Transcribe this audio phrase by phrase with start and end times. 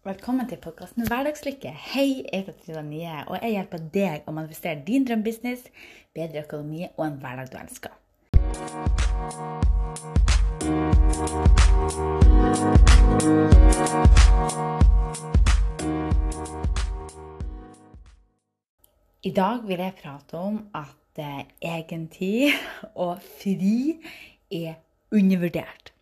[0.00, 1.68] Velkommen til podkasten Hverdagslykke.
[1.68, 5.66] Hei, jeg heter Trina Nye, og jeg hjelper deg å manifestere din drømmebusiness,
[6.16, 7.92] bedre økonomi og en hverdag du elsker.
[19.20, 21.44] I dag vil jeg prate om at eh,
[21.76, 22.56] egentid
[22.94, 24.00] og fri
[24.48, 24.80] er
[25.12, 25.92] undervurdert.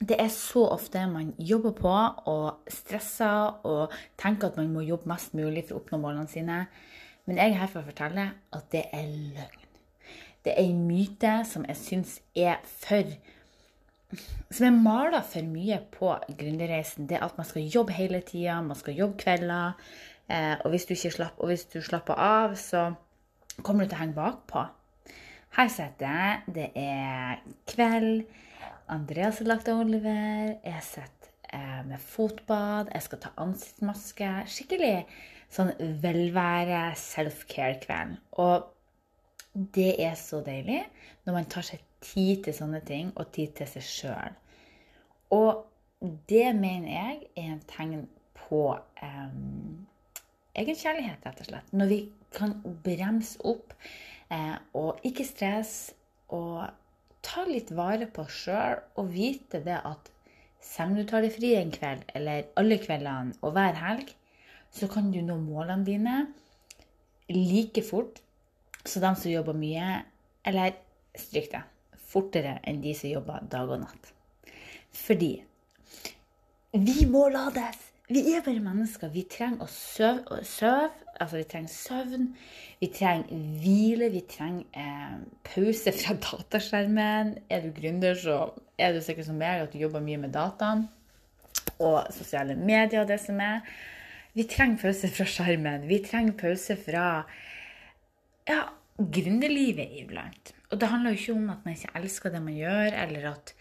[0.00, 1.92] Det er så ofte man jobber på
[2.32, 6.62] og stresser og tenker at man må jobbe mest mulig for å oppnå målene sine.
[7.28, 9.66] Men jeg er her for å fortelle at det er løgn.
[10.40, 13.12] Det er en myte som jeg syns er for
[14.50, 17.06] Som er mala for mye på gründerreisen.
[17.06, 19.76] Det at man skal jobbe hele tida, man skal jobbe kvelder.
[20.26, 22.88] Eh, og hvis du ikke slapp, og hvis du slapper av, så
[23.62, 24.64] kommer du til å henge bakpå.
[25.54, 26.42] Her sitter jeg.
[26.56, 28.24] Det er kveld.
[28.90, 30.56] Andreas har lagt av Oliver.
[30.66, 32.88] Jeg sitter eh, med fotbad.
[32.90, 34.30] Jeg skal ta ansiktsmaske.
[34.50, 34.94] Skikkelig
[35.54, 35.70] sånn
[36.02, 38.16] velvære, self-care-kveld.
[38.42, 38.66] Og
[39.76, 40.80] det er så deilig
[41.26, 44.36] når man tar seg tid til sånne ting, og tid til seg sjøl.
[45.38, 45.62] Og
[46.30, 48.04] det mener jeg er en tegn
[48.40, 49.86] på um,
[50.58, 51.74] egenkjærlighet, rett og slett.
[51.76, 52.00] Når vi
[52.34, 53.74] kan bremse opp
[54.32, 55.94] eh, og ikke stresse
[56.34, 56.66] og
[57.24, 60.10] ta litt vare på oss sjøl og vite det at
[60.60, 64.12] selv om du tar deg fri en kveld, eller alle kveldene og hver helg,
[64.70, 66.16] så kan du nå målene dine
[67.30, 68.20] like fort
[68.84, 70.00] som de som jobber mye,
[70.46, 70.76] eller
[71.18, 71.62] stryk det,
[72.10, 74.12] fortere enn de som jobber dag og natt.
[74.96, 75.34] Fordi
[76.72, 77.89] vi må lades!
[78.10, 79.12] Vi er bare mennesker.
[79.14, 80.40] Vi trenger å søve.
[80.42, 82.24] søve, altså vi trenger søvn.
[82.80, 84.08] Vi trenger hvile.
[84.10, 87.36] Vi trenger eh, pause fra dataskjermen.
[87.46, 88.40] Er du gründer, så
[88.78, 90.88] er du sikkert som meg at du jobber mye med dataen
[91.80, 93.62] og sosiale medier og det som er.
[94.34, 95.86] Vi trenger pause fra skjermen.
[95.86, 97.06] Vi trenger pause fra
[98.50, 98.60] ja,
[98.98, 100.54] gründerlivet iblant.
[100.70, 103.54] Og det handler jo ikke om at man ikke elsker det man gjør, eller at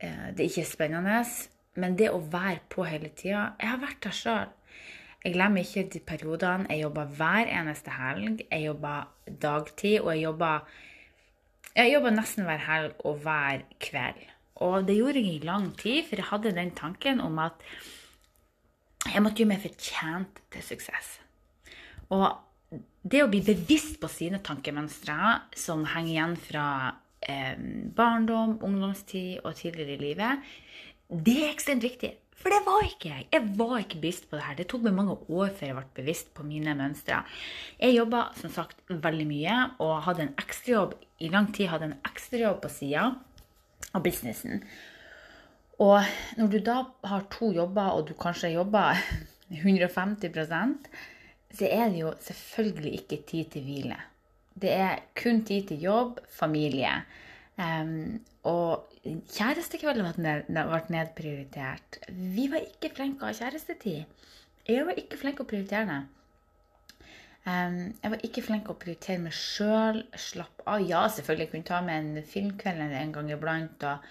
[0.00, 1.22] eh, det ikke er spennende.
[1.78, 4.50] Men det å være på hele tida Jeg har vært der sjøl.
[5.20, 6.66] Jeg glemmer ikke de periodene.
[6.72, 8.42] Jeg jobba hver eneste helg.
[8.48, 8.94] Jeg jobba
[9.28, 10.52] dagtid, og jeg jobba
[11.76, 14.22] Jeg jobba nesten hver helg og hver kveld.
[14.60, 17.62] Og det gjorde jeg i lang tid, for jeg hadde den tanken om at
[19.06, 21.14] jeg måtte gjøre meg fortjent til suksess.
[22.12, 22.26] Og
[23.02, 25.16] det å bli bevisst på sine tankemønstre
[25.56, 26.66] som henger igjen fra
[27.24, 27.56] eh,
[27.96, 30.50] barndom, ungdomstid og tidligere i livet,
[31.10, 32.14] det er ekstremt viktig.
[32.40, 33.26] For det var ikke jeg.
[33.34, 34.56] Jeg var ikke bevisst på det her.
[34.56, 37.18] Det tok meg mange år før jeg ble bevisst på mine mønstre.
[37.82, 41.98] Jeg jobba som sagt veldig mye og hadde en ekstrajobb i lang tid hadde en
[42.08, 43.10] ekstrajobb på sida
[43.92, 44.64] av businessen.
[45.80, 46.00] Og
[46.38, 46.78] når du da
[47.08, 49.00] har to jobber, og du kanskje jobber
[49.50, 50.88] 150%
[51.50, 53.96] så er det jo selvfølgelig ikke tid til hvile.
[54.60, 56.92] Det er kun tid til jobb, familie.
[57.60, 61.98] Um, og kjærestekvelden ble nedprioritert.
[62.08, 64.24] Vi var ikke flinke å ha kjærestetid.
[64.68, 66.00] Jeg var ikke flink å prioritere det.
[67.48, 70.02] Um, jeg var ikke flink å prioritere meg sjøl.
[70.20, 70.84] Slappe av.
[70.86, 73.86] Ja, selvfølgelig jeg kunne ta med en filmkveld en gang iblant.
[73.88, 74.08] Og,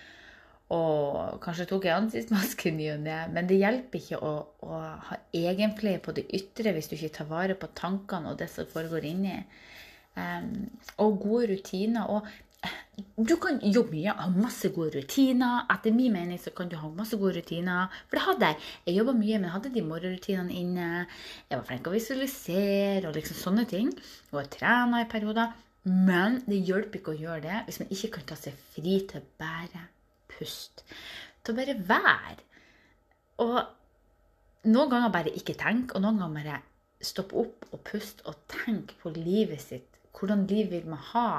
[0.76, 3.18] og kanskje tok jeg ansiktsmaske ny og ne.
[3.34, 4.34] Men det hjelper ikke å,
[4.66, 8.50] å ha egenpleie på det ytre hvis du ikke tar vare på tankene og det
[8.54, 9.40] som foregår inni.
[10.20, 10.68] Um,
[11.02, 12.10] og gode rutiner.
[12.10, 12.30] Og
[13.16, 15.66] du kan jobbe mye, ha masse gode rutiner.
[15.74, 17.88] Etter min mening så kan du ha masse gode rutiner.
[18.10, 18.68] For det hadde jeg.
[18.88, 20.90] Jeg jobba mye, men hadde de morgenrutinene inne.
[21.50, 23.92] Jeg var flink å visualisere og liksom sånne ting.
[24.34, 25.56] Og jeg trena i perioder.
[25.90, 29.22] Men det hjelper ikke å gjøre det hvis man ikke kan ta seg fri til
[29.22, 29.86] å bare
[30.30, 30.84] puste.
[31.44, 32.48] Til å bare være.
[33.46, 33.60] Og
[34.68, 36.60] noen ganger bare ikke tenke, og noen ganger bare
[37.00, 39.88] stoppe opp og puste og tenke på livet sitt.
[40.16, 41.30] Hvordan liv vil man ha?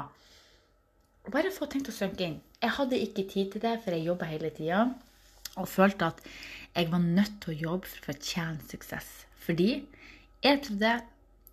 [1.29, 2.39] Bare få tenkt å synke inn.
[2.63, 4.87] Jeg hadde ikke tid til det, for jeg jobba hele tida.
[5.61, 6.25] Og følte at
[6.73, 9.09] jeg var nødt til å jobbe for å fortjene suksess.
[9.45, 9.71] Fordi
[10.45, 10.95] jeg trodde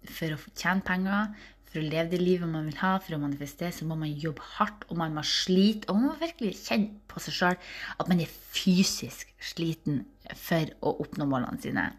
[0.08, 1.34] for å tjene penger,
[1.68, 4.46] for å leve det livet man vil ha, for å manifestere, så må man jobbe
[4.56, 5.90] hardt, og man må slite.
[5.92, 7.58] Og man må virkelig kjenne på seg sjøl
[8.00, 11.90] at man er fysisk sliten for å oppnå målene sine.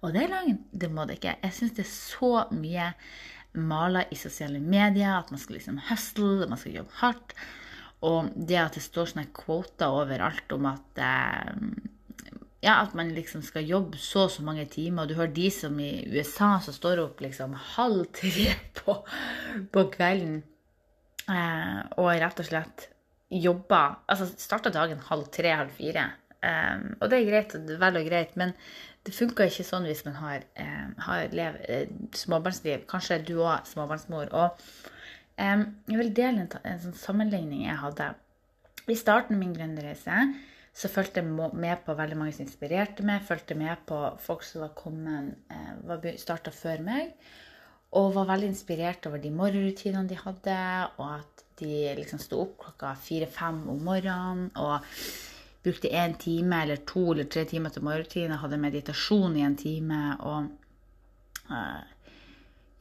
[0.00, 0.58] Og det er løgn.
[0.72, 1.36] Det må det ikke.
[1.44, 2.88] Jeg syns det er så mye
[3.58, 7.34] maler i sosiale medier, at man skal liksom hustle, man skal jobbe hardt.
[8.02, 11.58] Og det at det står sånne kvoter overalt om at eh,
[12.62, 15.04] ja, at man liksom skal jobbe så og så mange timer.
[15.04, 18.96] Og du hører de som i USA som står opp liksom halv tre på,
[19.74, 20.40] på kvelden
[21.28, 22.88] eh, og rett og slett
[23.32, 26.10] jobber Altså starter dagen halv tre, halv fire.
[26.42, 28.52] Um, og det er greit, vel og greit, men
[29.06, 32.86] det funker ikke sånn hvis man har, um, har lev, uh, småbarnsliv.
[32.90, 34.32] Kanskje du òg småbarnsmor.
[34.34, 34.64] Og
[35.38, 38.10] um, jeg vil dele en, en sånn sammenligning jeg hadde.
[38.90, 40.24] I starten av min gründerreise
[40.74, 43.22] så fulgte jeg med på veldig mange som inspirerte meg.
[43.28, 47.14] Fulgte med på folk som var kommet, uh, var starta før meg.
[47.98, 50.58] Og var veldig inspirert over de morgenrutinene de hadde,
[50.96, 54.48] og at de liksom sto opp klokka fire-fem om morgenen.
[54.56, 54.80] og
[55.62, 60.02] brukte én time eller to eller tre timer til morgenrutine, hadde meditasjon i en time
[60.20, 60.50] og
[61.50, 61.82] uh,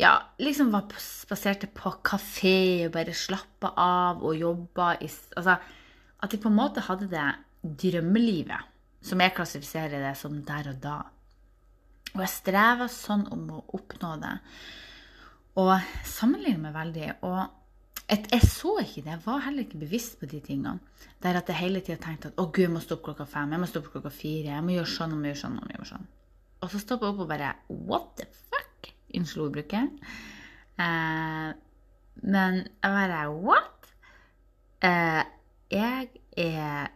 [0.01, 5.59] Ja, liksom var spaserte på kafé og bare slappa av og jobba i Altså
[6.21, 7.27] at de på en måte hadde det
[7.61, 8.69] drømmelivet,
[9.01, 10.97] som jeg klassifiserer det som der og da.
[12.13, 14.35] Og jeg streva sånn om å oppnå det.
[15.61, 15.71] Og
[16.07, 17.09] sammenligner meg veldig.
[17.25, 17.39] Og
[18.11, 19.13] et, jeg så ikke det.
[19.13, 20.79] Jeg var heller ikke bevisst på de tingene.
[21.23, 23.61] Der at jeg hele tida tenkte at å gud, jeg må stoppe klokka fem, jeg
[23.61, 25.89] må stoppe klokka fire, jeg må gjøre sånn, jeg må gjøre sånn, jeg må gjøre
[25.91, 26.07] sånn.
[26.61, 27.51] Og så stoppa jeg opp og bare
[27.89, 28.91] What the fuck?
[29.17, 30.09] Unnskyld ordbruket.
[30.81, 31.51] Eh,
[32.35, 33.93] men jeg bare What?
[34.85, 35.23] Eh,
[35.71, 36.91] jeg er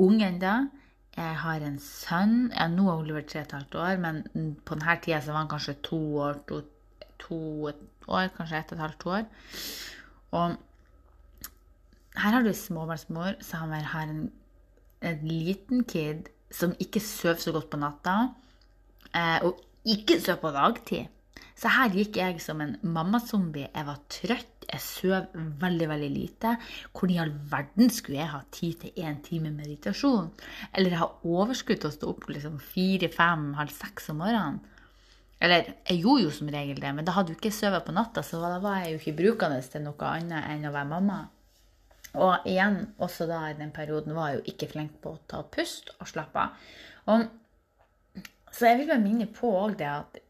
[0.00, 0.54] ung ennå.
[1.16, 2.36] Jeg har en sønn.
[2.54, 4.22] Ja, nå er Oliver tre og et halvt år, men
[4.64, 6.62] på denne tida så var han kanskje to år, to,
[7.20, 7.40] to
[8.08, 9.26] år, kanskje ett og et halvt år.
[10.32, 10.56] Og
[12.16, 14.30] her har du småbarnsmor som har en,
[15.00, 18.16] en liten kid som ikke sover så godt på natta,
[19.16, 21.10] eh, og ikke sover på dagtid.
[21.56, 23.68] Så her gikk jeg som en mammazombie.
[23.70, 26.56] Jeg var trøtt, jeg sov veldig veldig lite.
[26.90, 30.32] Hvordan i all verden skulle jeg ha tid til én time meditasjon?
[30.74, 34.60] Eller ha overskudd til å stå opp liksom fire, fem, halv seks om morgenen?
[35.42, 38.22] Eller jeg gjorde jo som regel det, men da hadde du ikke sovet på natta,
[38.22, 41.20] så da var jeg jo ikke brukende til noe annet enn å være mamma.
[42.12, 45.40] Og igjen, også da i den perioden var jeg jo ikke flink på å ta
[45.42, 47.24] pust og slappe av.
[48.52, 50.20] Så jeg vil bare minne på òg det at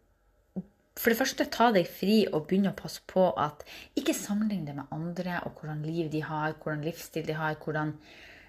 [0.92, 3.64] for det første, ta deg fri og begynne å passe på at
[3.98, 7.94] ikke sammenligne det med andre og hvordan liv de har, hvordan livsstil de har, hvordan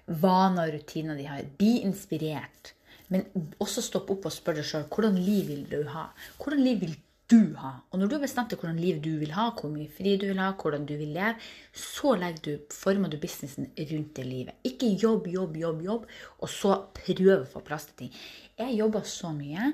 [0.06, 1.46] vaner og rutiner de har.
[1.58, 2.74] Bli inspirert.
[3.14, 6.08] Men også stopp opp og spør deg sjøl hvordan liv vil du ha?
[6.40, 6.96] Hvordan liv vil
[7.30, 7.76] du ha?
[7.90, 10.26] Og når du har bestemt deg hvordan liv du vil ha, hvor mye fri du
[10.28, 11.36] vil ha, hvordan du vil leve,
[11.72, 14.54] så du, former du businessen rundt det livet.
[14.66, 16.08] Ikke jobb, jobb, jobb, jobb,
[16.40, 18.16] og så prøve å få plass til ting.
[18.58, 19.72] Jeg jobba så mye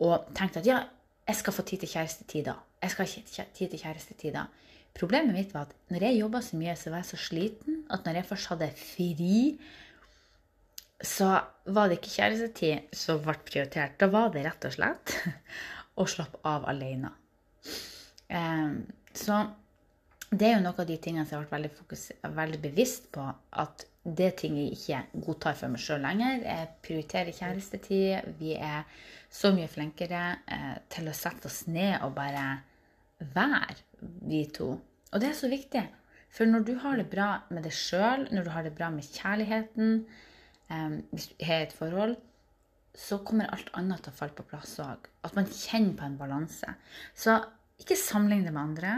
[0.00, 0.80] og tenkte at ja,
[1.28, 2.56] jeg skal få tid til kjærestetid da.
[2.82, 4.48] Jeg skal ha tid til kjærestetid da.
[4.96, 8.02] Problemet mitt var at når jeg jobba så mye, så var jeg så sliten at
[8.04, 9.12] når jeg først hadde fri
[11.02, 11.30] så
[11.70, 13.96] var det ikke kjærestetid som ble prioritert.
[14.00, 15.14] Da var det rett og slett
[16.00, 17.12] å slappe av alene.
[18.30, 18.82] Um,
[19.16, 19.42] så
[20.30, 23.24] det er jo noe av de tingene som jeg vært veldig, veldig bevisst på.
[23.58, 26.44] At det er ting jeg ikke godtar for meg sjøl lenger.
[26.44, 28.30] Jeg prioriterer kjærestetid.
[28.38, 28.86] Vi er
[29.30, 32.44] så mye flinkere eh, til å sette oss ned og bare
[33.34, 33.74] være,
[34.30, 34.72] vi to.
[35.10, 35.82] Og det er så viktig.
[36.30, 39.06] For når du har det bra med deg sjøl, når du har det bra med
[39.06, 40.04] kjærligheten,
[41.10, 42.16] hvis du har et forhold,
[42.94, 45.08] så kommer alt annet til å falle på plass òg.
[45.26, 46.74] At man kjenner på en balanse.
[47.14, 47.36] Så
[47.80, 48.94] ikke sammenlign det med andre.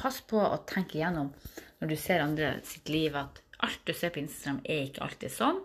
[0.00, 1.32] Pass på å tenke igjennom
[1.80, 5.32] når du ser andre sitt liv, at alt du ser på Instagram, er ikke alltid
[5.34, 5.62] sånn.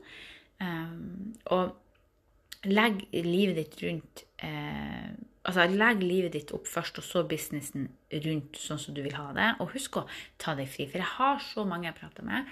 [1.52, 5.12] Og legg livet ditt rundt eh,
[5.46, 7.90] altså Legg livet ditt opp først, og så businessen
[8.26, 9.52] rundt sånn som du vil ha det.
[9.62, 10.08] Og husk å
[10.42, 10.88] ta deg fri.
[10.90, 12.50] For jeg har så mange jeg prater med,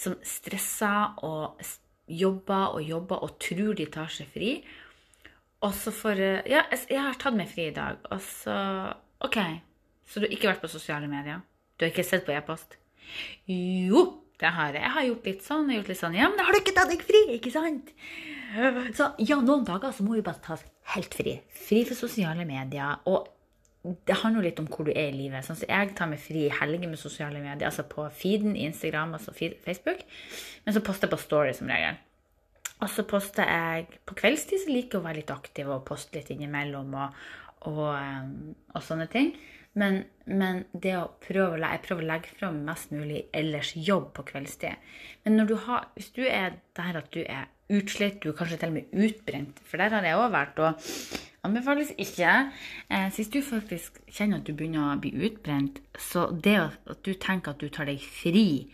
[0.00, 1.60] som stresser og
[2.10, 4.54] jobber og jobber og tror de tar seg fri.
[5.60, 8.00] Og så får Ja, jeg har tatt meg fri i dag.
[8.10, 8.56] Og så
[9.20, 9.36] OK.
[10.08, 11.44] Så du har ikke vært på sosiale medier?
[11.76, 12.78] Du har ikke sett på e-post?
[13.46, 14.02] Jo,
[14.40, 14.82] det har jeg.
[14.82, 16.16] Jeg har gjort litt sånn og gjort litt sånn.
[16.18, 17.92] Ja, men da har du ikke tatt deg fri, ikke sant?
[18.96, 20.56] Så ja, noen dager så må vi bare ta
[20.96, 21.36] helt fri.
[21.68, 23.04] Fri for sosiale medier.
[23.10, 23.28] Og
[23.80, 25.44] det handler jo litt om hvor du er i livet.
[25.46, 29.14] Sånn, så jeg tar meg fri i helger med sosiale medier, altså på feeden, Instagram,
[29.16, 30.02] altså Facebook.
[30.66, 31.96] Men så poster jeg på Story som regel.
[32.80, 36.16] Og så poster jeg på kveldstid, så liker jeg å være litt aktiv og poste
[36.16, 37.16] litt innimellom og,
[37.68, 39.32] og, um, og sånne ting.
[39.80, 44.26] Men, men, det å prøve, jeg prøver å legge fram mest mulig ellers jobb på
[44.32, 44.92] kveldstid.
[45.24, 48.72] Men du har, hvis du er der at du er utslitt, du er kanskje til
[48.72, 50.64] og med utbrent, for der har jeg òg vært.
[50.64, 52.50] og Anbefales ikke.
[52.90, 57.14] Eh, hvis du faktisk kjenner at du begynner å bli utbrent, så det at du
[57.16, 58.68] tenker at du tar deg fri,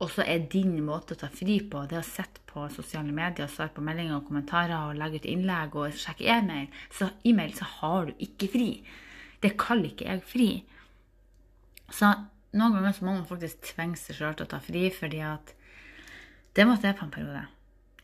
[0.00, 3.48] og så er din måte å ta fri på, det å sitte på sosiale medier,
[3.48, 7.68] svare på meldinger og kommentarer og legge ut innlegg og sjekke e-mail, så, e så
[7.78, 8.70] har du ikke fri.
[9.40, 10.48] Det kaller ikke jeg fri.
[11.92, 12.12] Så
[12.56, 15.52] noen ganger så må man faktisk tvinge seg sjøl til å ta fri, fordi at
[16.56, 17.46] det måtte jeg på en periode.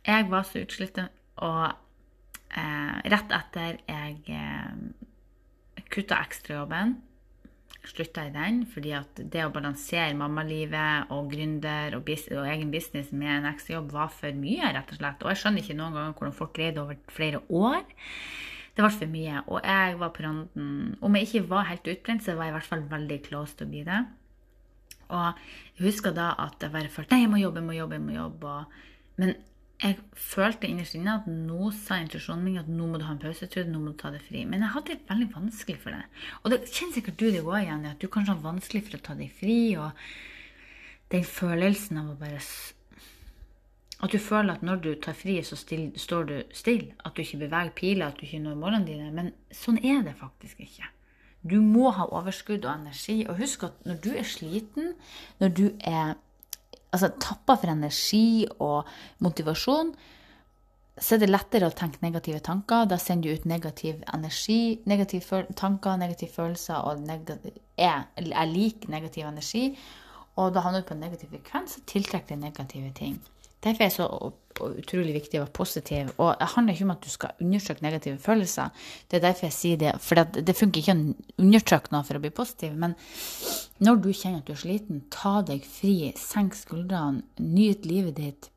[0.05, 1.01] Jeg var så utslitt,
[1.45, 1.82] og
[2.59, 7.01] eh, rett etter jeg eh, kutta ekstrajobben
[7.83, 13.11] slutta i den, fordi at det å balansere mammalivet og gründer og, og, egen business
[13.11, 15.25] med en ekstrajobb var for mye, rett og slett.
[15.25, 17.83] Og jeg skjønner ikke noen ganger hvordan folk greide over flere år.
[18.73, 19.43] Det ble for mye.
[19.51, 22.59] Og jeg var på randen Om jeg ikke var helt utbrent, så var jeg i
[22.59, 24.01] hvert fall veldig close til å bli det.
[25.13, 25.43] Og
[25.75, 28.07] jeg husker da at jeg bare følte nei, jeg må jobbe, jeg må jobbe, jeg
[28.07, 28.55] må jobbe.
[29.21, 29.35] Men
[29.83, 33.23] jeg følte innerst inne at nå sa intuisjonen min at nå må du ha en
[33.23, 34.45] pause, nå må du ta det fri.
[34.47, 36.05] Men jeg hadde det veldig vanskelig for det.
[36.43, 39.03] Og det kjenner sikkert du det òg igjen, at du kanskje har vanskelig for å
[39.09, 39.59] ta deg fri.
[39.83, 39.91] Og
[41.15, 42.39] den følelsen av å bare
[44.03, 46.95] At du føler at når du tar fri, så still, står du stille.
[47.05, 49.11] At du ikke beveger piler, at du ikke når målene dine.
[49.11, 50.89] Men sånn er det faktisk ikke.
[51.43, 53.25] Du må ha overskudd og energi.
[53.27, 54.95] Og husk at når du er sliten,
[55.43, 56.15] når du er
[56.93, 58.89] altså, tapper for energi og
[59.25, 59.95] motivasjon,
[61.01, 62.85] så er det lettere å tenke negative tanker.
[62.89, 68.89] Da sender du ut negativ energi, negative tanker, negative følelser og negativ, er, er lik
[68.93, 69.71] negativ energi.
[70.37, 73.17] Og da havner du på en negativ frekvens og tiltrekker deg negative ting.
[73.63, 74.09] Derfor er det så
[74.61, 76.13] utrolig viktig å være positiv.
[76.19, 78.87] Og det handler ikke om at du skal undertrykke negative følelser.
[79.09, 79.93] Det er derfor jeg sier det.
[80.03, 82.75] For det, funker ikke å undertrykke noe for å bli positiv.
[82.79, 82.97] Men
[83.83, 88.51] når du kjenner at du er sliten, ta deg fri, senk skuldrene, nyt livet ditt,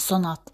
[0.00, 0.52] sånn at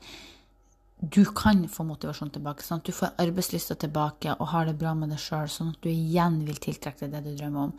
[0.99, 4.97] du kan få motivasjon tilbake, sånn at du får arbeidslysta tilbake og har det bra
[4.99, 7.76] med deg sjøl, sånn at du igjen vil tiltrekke deg det du drømmer om.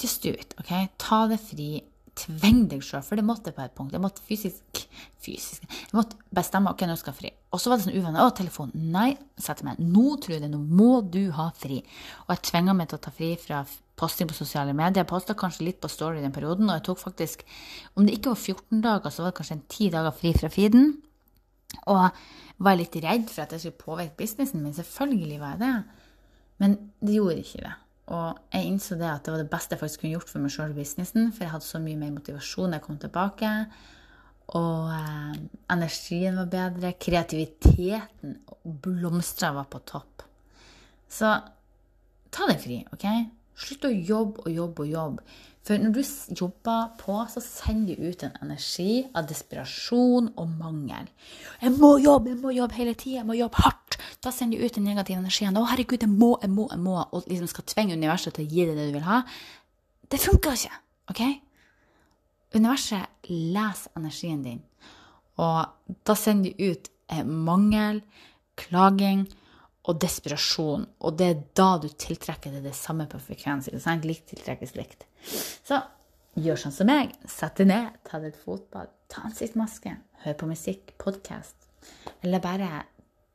[0.00, 0.56] Just do it.
[0.58, 0.72] ok?
[0.98, 1.76] Ta det fri
[2.18, 3.94] tvinge deg sjøl, for det måtte på et punkt.
[3.94, 4.82] Jeg måtte fysisk,
[5.22, 7.30] fysisk Jeg måtte bestemme ok, nå skal jeg fri.
[7.52, 8.24] Og så var det sånn uvenner.
[8.24, 8.72] Å, telefon.
[8.74, 9.80] Nei, setter meg.
[9.80, 10.42] Nå det.
[10.50, 11.80] Nå må du ha fri.
[12.26, 13.62] Og jeg tvinga meg til å ta fri fra
[13.98, 15.02] posting på sosiale medier.
[15.02, 17.44] Jeg posta kanskje litt på Story den perioden, og jeg tok faktisk,
[17.96, 20.52] om det ikke var 14 dager, så var det kanskje en 10 dager fri fra
[20.52, 20.88] feeden.
[21.92, 22.22] Og
[22.62, 24.76] var litt redd for at jeg skulle påvirke businessen min.
[24.76, 25.76] Selvfølgelig var jeg det.
[26.62, 27.76] Men det gjorde ikke det.
[28.10, 30.52] Og jeg innså det at det var det beste jeg faktisk kunne gjort for meg
[30.52, 33.52] sjøl i businessen, for jeg hadde så mye mer motivasjon da jeg kom tilbake.
[34.58, 35.36] Og eh,
[35.72, 36.96] energien var bedre.
[37.00, 40.26] Kreativiteten blomstra var på topp.
[41.12, 41.30] Så
[42.32, 43.06] ta deg fri, OK?
[43.62, 45.24] Slutt å jobbe og jobbe og jobbe.
[45.62, 46.00] For når du
[46.40, 51.06] jobber på, så sender du ut en energi av desperasjon og mangel.
[51.60, 53.81] 'Jeg må jobbe, jeg må jobbe hele tida, jeg må jobbe hardt.'
[54.22, 55.56] Da sender du ut den negative energien.
[55.56, 58.52] 'Å, herregud, jeg må, jeg må, jeg må.' Og liksom skal tvinge universet til å
[58.52, 59.22] gi deg det du vil ha.
[60.10, 60.78] Det funker ikke.
[61.10, 61.22] ok?
[62.54, 64.60] Universet leser energien din,
[65.40, 68.02] og da sender du ut eh, mangel,
[68.60, 69.24] klaging
[69.88, 70.84] og desperasjon.
[71.00, 73.70] Og det er da du tiltrekker deg det samme på frekvens.
[74.04, 75.06] Likt tiltrekkes likt.
[75.64, 75.80] Så
[76.38, 77.16] gjør sånn som meg.
[77.28, 81.56] Sett deg ned, ta deg et fotbad, ta ansiktsmaske, hør på musikk, podkast.
[82.22, 82.84] Eller bare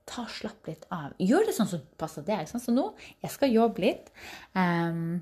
[0.08, 1.16] ta og slapp litt av.
[1.22, 2.48] Gjør det sånn som passer deg.
[2.50, 2.86] Sånn som nå.
[3.24, 4.12] Jeg skal jobbe litt.
[4.56, 5.20] Um,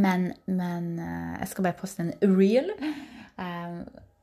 [0.00, 2.72] men, men uh, jeg skal bare poste en reel.
[3.36, 3.80] Um,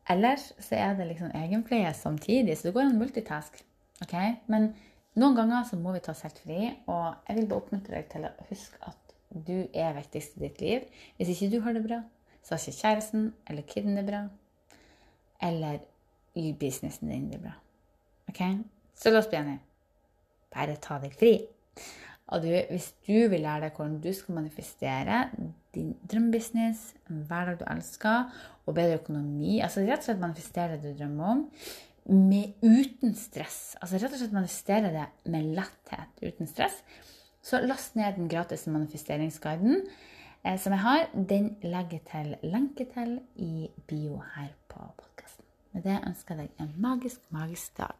[0.09, 3.59] ellers så er det liksom egenpleie samtidig, så det går an multitask.
[4.05, 4.37] Okay?
[4.51, 4.71] Men
[5.19, 8.09] noen ganger så må vi ta oss helt fri, og jeg vil bare oppmuntre deg
[8.11, 11.05] til å huske at du er viktigst i ditt liv.
[11.17, 12.01] Hvis ikke du har det bra,
[12.41, 14.25] så har ikke kjæresten eller kiden det bra.
[15.45, 15.81] Eller
[16.39, 17.53] i businessen din det bra.
[18.29, 18.41] Ok?
[18.97, 19.68] Så la oss bli enige.
[20.53, 21.33] Bare ta deg fri.
[22.29, 25.23] Og du, hvis du vil lære deg hvordan du skal manifestere
[25.75, 28.29] din drømmebusiness, en hverdag du elsker,
[28.69, 31.41] og bedre økonomi Altså rett og slett manifestere det du drømmer om,
[32.09, 33.75] med, uten stress.
[33.81, 36.83] Altså rett og slett manifestere det med letthet uten stress.
[37.41, 39.83] Så last ned den gratis manifesteringsguiden
[40.43, 41.05] eh, som jeg har.
[41.13, 45.45] Den legger til lenke til i bio her på podkasten.
[45.73, 47.99] Med det ønsker jeg deg en magisk, magisk dag.